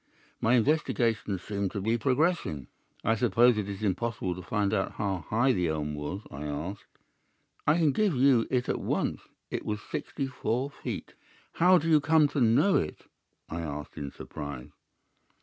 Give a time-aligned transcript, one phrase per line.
[0.41, 2.65] My investigation seemed to be progressing.
[3.03, 6.85] "'I suppose it is impossible to find out how high the elm was?' I asked.
[7.67, 9.21] "'I can give you it at once.
[9.51, 11.13] It was sixty four feet.'
[11.53, 13.05] "'How do you come to know it?'
[13.47, 14.71] I asked, in surprise.